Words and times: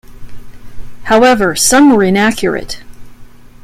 However, 1.03 1.55
some 1.55 1.93
are 1.93 2.01
inaccurate. 2.01 2.81